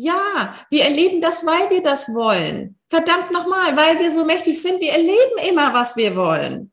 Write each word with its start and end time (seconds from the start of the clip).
Ja, 0.00 0.54
wir 0.70 0.84
erleben 0.84 1.20
das, 1.20 1.44
weil 1.44 1.70
wir 1.70 1.82
das 1.82 2.08
wollen. 2.08 2.78
Verdammt 2.88 3.30
nochmal, 3.30 3.76
weil 3.76 3.98
wir 3.98 4.12
so 4.12 4.24
mächtig 4.24 4.60
sind, 4.60 4.80
wir 4.80 4.92
erleben 4.92 5.38
immer, 5.48 5.72
was 5.74 5.96
wir 5.96 6.16
wollen. 6.16 6.72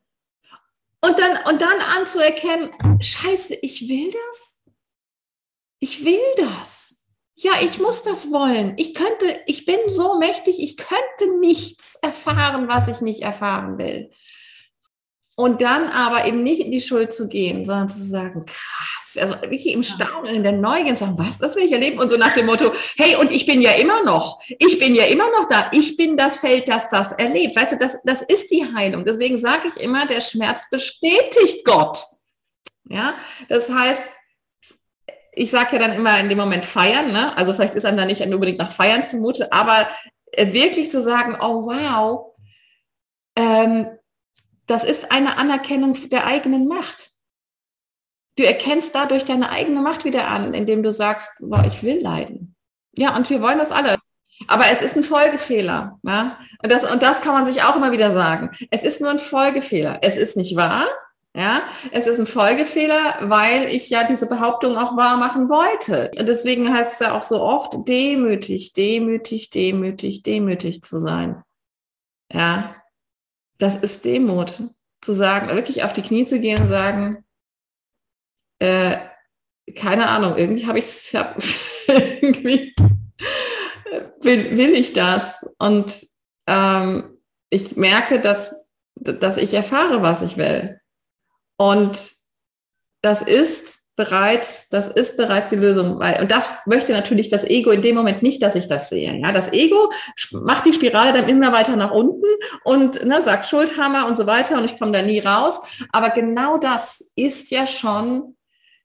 Und 1.02 1.20
dann, 1.20 1.38
und 1.48 1.62
dann 1.62 1.80
anzuerkennen, 1.98 2.70
scheiße, 3.00 3.56
ich 3.62 3.88
will 3.88 4.12
das? 4.12 4.62
Ich 5.80 6.04
will 6.04 6.20
das. 6.38 6.88
Ja, 7.36 7.52
ich 7.62 7.80
muss 7.80 8.02
das 8.02 8.32
wollen. 8.32 8.74
Ich 8.78 8.96
könnte, 8.96 9.40
ich 9.46 9.66
bin 9.66 9.78
so 9.90 10.18
mächtig, 10.18 10.60
ich 10.60 10.76
könnte 10.76 11.38
nichts 11.40 11.96
erfahren, 12.02 12.68
was 12.68 12.88
ich 12.88 13.02
nicht 13.02 13.22
erfahren 13.22 13.78
will. 13.78 14.10
Und 15.36 15.62
dann 15.62 15.90
aber 15.90 16.26
eben 16.26 16.42
nicht 16.42 16.62
in 16.62 16.72
die 16.72 16.82
Schuld 16.82 17.14
zu 17.14 17.28
gehen, 17.28 17.64
sondern 17.64 17.90
zu 17.90 18.02
sagen, 18.02 18.44
krass, 18.48 19.07
also 19.20 19.36
wirklich 19.42 19.74
im 19.74 19.84
Staunen, 19.84 20.36
in 20.36 20.44
der 20.44 20.52
Neugier 20.52 20.96
sagen, 20.96 21.18
was, 21.18 21.38
das 21.38 21.56
will 21.56 21.66
ich 21.66 21.72
erleben. 21.72 22.00
Und 22.00 22.10
so 22.10 22.18
nach 22.18 22.34
dem 22.34 22.46
Motto, 22.46 22.72
hey, 22.98 23.16
und 23.16 23.32
ich 23.32 23.46
bin 23.46 23.62
ja 23.62 23.72
immer 23.72 24.04
noch, 24.04 24.40
ich 24.48 24.80
bin 24.80 24.96
ja 24.96 25.06
immer 25.06 25.26
noch 25.40 25.48
da, 25.50 25.70
ich 25.72 25.98
bin 25.98 26.18
das 26.18 26.38
Feld, 26.38 26.68
das 26.68 26.90
das 26.90 27.12
erlebt. 27.14 27.56
Weißt 27.56 27.74
du, 27.74 27.78
das, 27.78 27.98
das 28.04 28.22
ist 28.22 28.50
die 28.52 28.66
Heilung. 28.76 29.06
Deswegen 29.06 29.38
sage 29.38 29.70
ich 29.70 29.82
immer, 29.82 30.06
der 30.06 30.22
Schmerz 30.22 30.70
bestätigt 30.70 31.66
Gott. 31.66 32.00
Ja, 32.90 33.16
das 33.50 33.70
heißt, 33.70 34.04
ich 35.34 35.52
sage 35.52 35.74
ja 35.74 35.80
dann 35.80 35.94
immer 35.94 36.20
in 36.20 36.30
dem 36.30 36.38
Moment 36.38 36.66
feiern, 36.66 37.12
ne? 37.12 37.36
also 37.38 37.54
vielleicht 37.54 37.76
ist 37.76 37.86
einem 37.86 37.98
da 37.98 38.06
nicht 38.06 38.22
unbedingt 38.22 38.58
nach 38.58 38.72
Feiern 38.72 39.04
zumute, 39.04 39.52
aber 39.52 39.88
äh, 40.32 40.52
wirklich 40.52 40.90
zu 40.90 41.02
sagen, 41.02 41.38
oh 41.40 41.68
wow, 41.68 42.34
ähm, 43.36 43.88
das 44.66 44.84
ist 44.84 45.12
eine 45.12 45.38
Anerkennung 45.38 46.10
der 46.10 46.26
eigenen 46.26 46.68
Macht. 46.68 47.12
Du 48.38 48.44
erkennst 48.44 48.96
dadurch 48.96 49.26
deine 49.26 49.50
eigene 49.50 49.82
Macht 49.82 50.06
wieder 50.06 50.28
an, 50.28 50.54
indem 50.54 50.84
du 50.84 50.92
sagst, 50.92 51.32
wow, 51.40 51.66
ich 51.66 51.84
will 51.84 52.00
leiden. 52.00 52.56
Ja, 52.96 53.16
und 53.16 53.30
wir 53.30 53.42
wollen 53.42 53.58
das 53.58 53.72
alle. 53.72 53.98
Aber 54.48 54.66
es 54.72 54.82
ist 54.82 54.96
ein 54.96 55.04
Folgefehler. 55.04 56.00
Ja? 56.04 56.38
Und, 56.64 56.72
das, 56.72 56.90
und 56.90 57.02
das 57.02 57.22
kann 57.22 57.34
man 57.34 57.52
sich 57.52 57.64
auch 57.64 57.76
immer 57.76 57.92
wieder 57.92 58.12
sagen. 58.12 58.52
Es 58.70 58.84
ist 58.84 59.02
nur 59.02 59.10
ein 59.10 59.20
Folgefehler. 59.20 60.00
Es 60.02 60.16
ist 60.18 60.38
nicht 60.38 60.56
wahr, 60.56 60.86
ja, 61.38 61.62
es 61.92 62.08
ist 62.08 62.20
ein 62.20 62.26
Folgefehler, 62.26 63.18
weil 63.22 63.66
ich 63.66 63.92
ja 63.92 64.06
diese 64.06 64.26
Behauptung 64.28 64.76
auch 64.76 64.98
wahr 64.98 65.18
machen 65.18 65.50
wollte. 65.50 66.10
Und 66.18 66.26
deswegen 66.26 66.74
heißt 66.74 66.94
es 66.94 67.00
ja 67.00 67.16
auch 67.16 67.22
so 67.22 67.42
oft, 67.42 67.88
demütig, 67.88 68.74
demütig, 68.74 69.52
demütig, 69.52 70.24
demütig 70.24 70.82
zu 70.82 71.00
sein. 71.00 71.44
Ja, 72.34 72.76
das 73.60 73.76
ist 73.76 74.04
Demut. 74.04 74.64
Zu 75.00 75.14
sagen, 75.14 75.50
wirklich 75.50 75.84
auf 75.84 75.94
die 75.94 76.02
Knie 76.02 76.26
zu 76.26 76.40
gehen 76.40 76.64
und 76.64 76.70
sagen, 76.70 77.24
äh, 78.60 78.98
keine 79.76 80.08
Ahnung, 80.08 80.38
irgendwie 80.38 80.66
habe 80.66 80.80
ich 80.80 80.86
es, 80.86 81.14
hab, 81.14 81.38
irgendwie 81.88 82.74
will, 84.22 84.58
will 84.58 84.74
ich 84.74 84.94
das. 84.94 85.46
Und 85.58 85.94
ähm, 86.48 87.18
ich 87.50 87.76
merke, 87.76 88.20
dass, 88.20 88.56
dass 88.96 89.38
ich 89.38 89.54
erfahre, 89.54 90.02
was 90.02 90.22
ich 90.22 90.38
will. 90.38 90.80
Und 91.58 92.12
das 93.02 93.22
ist 93.22 93.78
bereits, 93.96 94.70
das 94.70 94.90
ist 94.90 95.18
bereits 95.18 95.50
die 95.50 95.56
Lösung, 95.56 96.00
weil, 96.00 96.22
und 96.22 96.32
das 96.32 96.54
möchte 96.68 96.92
natürlich 96.92 97.30
das 97.30 97.44
Ego 97.44 97.72
in 97.72 97.82
dem 97.82 97.96
Moment 97.96 98.22
nicht, 98.22 98.44
dass 98.44 98.54
ich 98.54 98.68
das 98.68 98.90
sehe. 98.90 99.16
Ja, 99.16 99.32
das 99.32 99.52
Ego 99.52 99.92
macht 100.32 100.66
die 100.66 100.74
Spirale 100.74 101.14
dann 101.14 101.28
immer 101.28 101.52
weiter 101.52 101.76
nach 101.76 101.92
unten 101.92 102.28
und 102.64 103.04
ne, 103.06 103.24
sagt 103.24 103.48
Schuldhammer 103.48 104.06
und 104.06 104.16
so 104.16 104.28
weiter 104.28 104.60
und 104.60 104.66
ich 104.66 104.78
komme 104.78 104.92
da 104.92 105.02
nie 105.02 105.20
raus. 105.20 105.62
Aber 105.92 106.12
genau 106.12 106.60
das 106.60 107.04
ist 107.16 107.50
ja 107.50 107.66
schon 107.66 108.37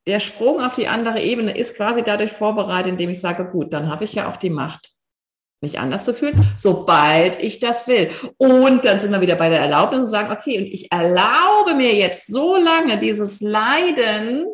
der 0.07 0.21
Sprung 0.21 0.61
auf 0.61 0.75
die 0.75 0.89
andere 0.89 1.21
Ebene 1.21 1.57
ist 1.57 1.77
quasi 1.77 2.03
dadurch 2.03 2.33
vorbereitet, 2.33 2.93
indem 2.93 3.11
ich 3.11 3.21
sage, 3.21 3.45
gut, 3.45 3.73
dann 3.73 3.91
habe 3.91 4.05
ich 4.05 4.15
ja 4.15 4.29
auch 4.31 4.37
die 4.37 4.51
Macht 4.51 4.93
mich 5.63 5.79
anders 5.79 6.05
zu 6.05 6.13
fühlen, 6.13 6.45
sobald 6.59 7.41
ich 7.41 7.61
das 7.61 7.87
will. 7.87 8.11
Und 8.37 8.85
dann 8.85 8.99
sind 8.99 9.13
wir 9.13 9.21
wieder 9.21 9.37
bei 9.37 9.49
der 9.49 9.61
Erlaubnis 9.61 10.01
und 10.01 10.07
sagen, 10.07 10.33
okay, 10.33 10.59
und 10.59 10.67
ich 10.67 10.91
erlaube 10.91 11.75
mir 11.77 11.95
jetzt 11.95 12.27
so 12.27 12.57
lange 12.57 12.99
dieses 12.99 13.41
Leiden, 13.41 14.53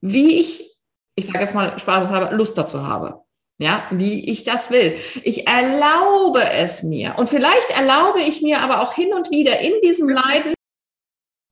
wie 0.00 0.40
ich, 0.40 0.74
ich 1.16 1.26
sage 1.26 1.40
jetzt 1.40 1.54
mal 1.54 1.78
spaßeshalber, 1.78 2.32
Lust 2.32 2.56
dazu 2.56 2.86
habe. 2.86 3.20
Ja, 3.60 3.82
wie 3.90 4.30
ich 4.30 4.44
das 4.44 4.70
will. 4.70 4.98
Ich 5.24 5.48
erlaube 5.48 6.42
es 6.44 6.84
mir. 6.84 7.14
Und 7.18 7.28
vielleicht 7.28 7.70
erlaube 7.76 8.20
ich 8.20 8.40
mir 8.40 8.60
aber 8.60 8.80
auch 8.82 8.94
hin 8.94 9.12
und 9.12 9.30
wieder 9.30 9.58
in 9.58 9.72
diesem 9.82 10.08
Leiden 10.08 10.54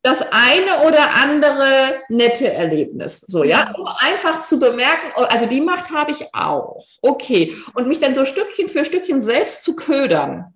das 0.06 0.22
eine 0.30 0.86
oder 0.86 1.14
andere 1.16 2.00
nette 2.08 2.52
Erlebnis. 2.52 3.20
So, 3.26 3.42
ja, 3.42 3.74
um 3.76 3.88
einfach 3.98 4.40
zu 4.42 4.60
bemerken, 4.60 5.12
oh, 5.16 5.22
also 5.22 5.46
die 5.46 5.60
Macht 5.60 5.90
habe 5.90 6.12
ich 6.12 6.32
auch. 6.32 6.86
Okay. 7.02 7.56
Und 7.74 7.88
mich 7.88 7.98
dann 7.98 8.14
so 8.14 8.24
Stückchen 8.24 8.68
für 8.68 8.84
Stückchen 8.84 9.20
selbst 9.20 9.64
zu 9.64 9.74
ködern. 9.74 10.54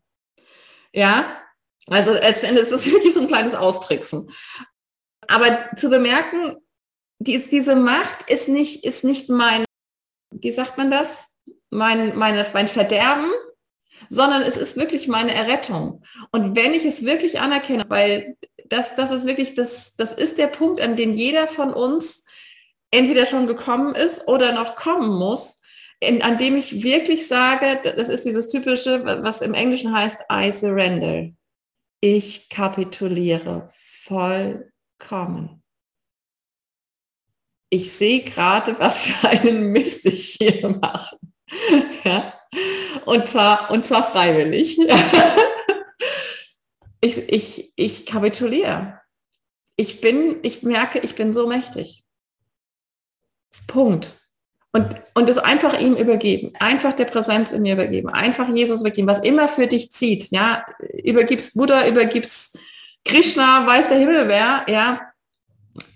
Ja, 0.92 1.36
also 1.88 2.14
es, 2.14 2.44
es 2.44 2.70
ist 2.70 2.92
wirklich 2.92 3.12
so 3.12 3.20
ein 3.20 3.26
kleines 3.26 3.56
Austricksen. 3.56 4.30
Aber 5.26 5.68
zu 5.74 5.90
bemerken, 5.90 6.58
dies, 7.18 7.50
diese 7.50 7.74
Macht 7.74 8.30
ist 8.30 8.48
nicht, 8.48 8.84
ist 8.84 9.02
nicht 9.02 9.28
mein, 9.30 9.64
wie 10.30 10.52
sagt 10.52 10.78
man 10.78 10.92
das? 10.92 11.26
Mein, 11.70 12.16
meine, 12.16 12.46
mein 12.52 12.68
Verderben, 12.68 13.30
sondern 14.08 14.42
es 14.42 14.56
ist 14.56 14.76
wirklich 14.76 15.08
meine 15.08 15.34
Errettung. 15.34 16.04
Und 16.30 16.54
wenn 16.54 16.72
ich 16.72 16.84
es 16.84 17.04
wirklich 17.04 17.40
anerkenne, 17.40 17.84
weil 17.88 18.36
das, 18.70 18.96
das 18.96 19.10
ist 19.10 19.26
wirklich, 19.26 19.54
das, 19.54 19.94
das 19.96 20.14
ist 20.14 20.38
der 20.38 20.46
Punkt, 20.46 20.80
an 20.80 20.96
den 20.96 21.14
jeder 21.14 21.46
von 21.48 21.74
uns 21.74 22.24
entweder 22.90 23.26
schon 23.26 23.46
gekommen 23.46 23.94
ist 23.94 24.26
oder 24.26 24.52
noch 24.52 24.76
kommen 24.76 25.10
muss, 25.10 25.60
in, 26.00 26.22
an 26.22 26.38
dem 26.38 26.56
ich 26.56 26.82
wirklich 26.82 27.26
sage, 27.26 27.80
das 27.82 28.08
ist 28.08 28.24
dieses 28.24 28.48
typische, 28.48 29.04
was 29.04 29.42
im 29.42 29.54
Englischen 29.54 29.94
heißt, 29.94 30.24
I 30.32 30.50
surrender. 30.50 31.30
Ich 32.00 32.48
kapituliere 32.48 33.70
vollkommen. 33.74 35.62
Ich 37.68 37.92
sehe 37.92 38.22
gerade, 38.22 38.78
was 38.78 39.02
für 39.02 39.28
einen 39.28 39.72
Mist 39.72 40.06
ich 40.06 40.36
hier 40.40 40.68
mache. 40.68 41.18
Ja? 42.04 42.34
Und 43.04 43.28
zwar, 43.28 43.70
und 43.70 43.84
zwar 43.84 44.10
freiwillig. 44.10 44.78
ich, 47.00 47.28
ich, 47.28 47.72
ich 47.76 48.06
kapituliere. 48.06 49.00
Ich 49.76 50.00
bin, 50.00 50.38
ich 50.42 50.62
merke, 50.62 50.98
ich 50.98 51.14
bin 51.14 51.32
so 51.32 51.46
mächtig. 51.46 52.04
Punkt. 53.66 54.16
Und, 54.72 54.94
und 55.14 55.28
es 55.28 55.38
einfach 55.38 55.80
ihm 55.80 55.96
übergeben, 55.96 56.52
einfach 56.60 56.92
der 56.92 57.06
Präsenz 57.06 57.50
in 57.50 57.62
mir 57.62 57.72
übergeben, 57.72 58.08
einfach 58.08 58.48
Jesus 58.54 58.82
übergeben, 58.82 59.08
was 59.08 59.24
immer 59.24 59.48
für 59.48 59.66
dich 59.66 59.90
zieht, 59.90 60.30
ja, 60.30 60.64
übergibst 61.02 61.56
Buddha, 61.56 61.88
übergibst 61.88 62.56
Krishna, 63.04 63.66
weiß 63.66 63.88
der 63.88 63.98
Himmel 63.98 64.28
wer, 64.28 64.64
ja, 64.68 65.09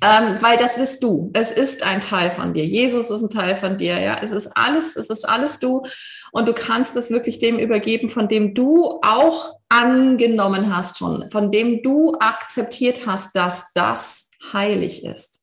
ähm, 0.00 0.38
weil 0.40 0.56
das 0.56 0.76
bist 0.76 1.02
du. 1.02 1.30
Es 1.34 1.50
ist 1.50 1.82
ein 1.82 2.00
Teil 2.00 2.30
von 2.30 2.54
dir. 2.54 2.64
Jesus 2.64 3.10
ist 3.10 3.22
ein 3.22 3.30
Teil 3.30 3.56
von 3.56 3.76
dir. 3.76 3.98
Ja, 3.98 4.18
es 4.22 4.30
ist 4.30 4.46
alles, 4.56 4.96
es 4.96 5.10
ist 5.10 5.28
alles 5.28 5.58
du. 5.58 5.82
Und 6.30 6.46
du 6.46 6.52
kannst 6.52 6.96
es 6.96 7.10
wirklich 7.10 7.38
dem 7.38 7.58
übergeben, 7.58 8.08
von 8.08 8.28
dem 8.28 8.54
du 8.54 9.00
auch 9.02 9.58
angenommen 9.68 10.74
hast 10.74 10.98
schon, 10.98 11.28
von 11.30 11.50
dem 11.50 11.82
du 11.82 12.14
akzeptiert 12.20 13.06
hast, 13.06 13.34
dass 13.34 13.72
das 13.74 14.30
heilig 14.52 15.04
ist. 15.04 15.40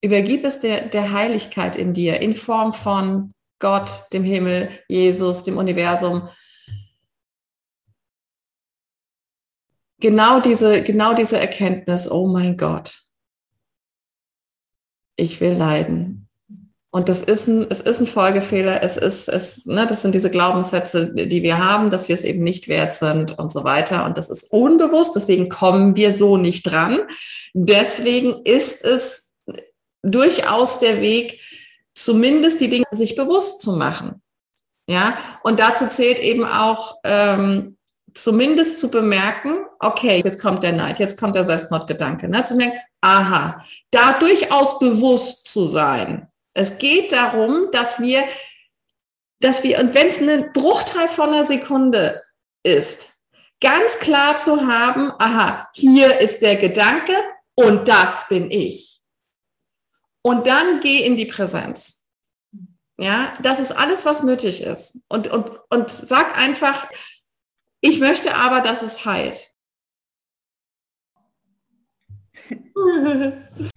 Übergib 0.00 0.44
es 0.44 0.60
der, 0.60 0.88
der 0.88 1.12
Heiligkeit 1.12 1.76
in 1.76 1.92
dir 1.92 2.20
in 2.20 2.34
Form 2.34 2.72
von 2.72 3.32
Gott, 3.58 4.04
dem 4.12 4.24
Himmel, 4.24 4.70
Jesus, 4.88 5.44
dem 5.44 5.56
Universum. 5.56 6.28
Genau 9.98 10.40
diese, 10.40 10.82
genau 10.82 11.14
diese 11.14 11.38
Erkenntnis, 11.38 12.10
oh 12.10 12.26
mein 12.26 12.56
Gott, 12.56 13.05
ich 15.16 15.40
will 15.40 15.52
leiden. 15.52 16.28
Und 16.90 17.10
das 17.10 17.22
ist 17.22 17.46
ein, 17.46 17.66
es 17.68 17.80
ist 17.80 18.00
ein 18.00 18.06
Folgefehler. 18.06 18.82
Es 18.82 18.96
ist, 18.96 19.28
es, 19.28 19.66
ne, 19.66 19.86
das 19.86 20.00
sind 20.00 20.14
diese 20.14 20.30
Glaubenssätze, 20.30 21.12
die 21.14 21.42
wir 21.42 21.58
haben, 21.58 21.90
dass 21.90 22.08
wir 22.08 22.14
es 22.14 22.24
eben 22.24 22.42
nicht 22.42 22.68
wert 22.68 22.94
sind 22.94 23.38
und 23.38 23.52
so 23.52 23.64
weiter. 23.64 24.06
Und 24.06 24.16
das 24.16 24.30
ist 24.30 24.50
unbewusst. 24.50 25.14
Deswegen 25.14 25.50
kommen 25.50 25.94
wir 25.94 26.14
so 26.14 26.38
nicht 26.38 26.62
dran. 26.62 27.00
Deswegen 27.52 28.42
ist 28.44 28.82
es 28.82 29.30
durchaus 30.02 30.78
der 30.78 31.02
Weg, 31.02 31.40
zumindest 31.94 32.60
die 32.60 32.70
Dinge 32.70 32.86
sich 32.92 33.14
bewusst 33.14 33.60
zu 33.60 33.72
machen. 33.72 34.22
Ja, 34.88 35.18
und 35.42 35.58
dazu 35.60 35.88
zählt 35.88 36.20
eben 36.20 36.44
auch, 36.44 36.98
ähm, 37.04 37.76
zumindest 38.16 38.80
zu 38.80 38.90
bemerken, 38.90 39.66
okay, 39.78 40.20
jetzt 40.24 40.40
kommt 40.40 40.62
der 40.62 40.72
Neid, 40.72 40.98
jetzt 40.98 41.18
kommt 41.18 41.36
der 41.36 41.44
Selbstmordgedanke, 41.44 42.28
ne? 42.28 42.42
zu 42.44 42.54
merken, 42.54 42.78
aha, 43.00 43.64
da 43.90 44.18
durchaus 44.18 44.78
bewusst 44.78 45.48
zu 45.48 45.64
sein. 45.64 46.28
Es 46.54 46.78
geht 46.78 47.12
darum, 47.12 47.70
dass 47.72 48.00
wir, 48.00 48.24
dass 49.40 49.62
wir, 49.62 49.78
und 49.78 49.94
wenn 49.94 50.06
es 50.06 50.20
ein 50.20 50.52
Bruchteil 50.52 51.08
von 51.08 51.28
einer 51.28 51.44
Sekunde 51.44 52.22
ist, 52.62 53.12
ganz 53.60 53.98
klar 53.98 54.38
zu 54.38 54.66
haben, 54.66 55.12
aha, 55.18 55.68
hier 55.74 56.18
ist 56.20 56.42
der 56.42 56.56
Gedanke 56.56 57.12
und 57.54 57.88
das 57.88 58.28
bin 58.28 58.50
ich. 58.50 59.00
Und 60.22 60.46
dann 60.46 60.80
geh 60.80 61.04
in 61.04 61.16
die 61.16 61.26
Präsenz. 61.26 62.04
Ja, 62.98 63.34
das 63.42 63.60
ist 63.60 63.72
alles, 63.72 64.06
was 64.06 64.22
nötig 64.22 64.62
ist. 64.62 64.98
Und, 65.08 65.28
und, 65.28 65.50
und 65.68 65.90
sag 65.90 66.36
einfach, 66.38 66.88
ich 67.80 68.00
möchte 68.00 68.34
aber, 68.34 68.60
dass 68.60 68.82
es 68.82 69.04
heilt. 69.04 69.50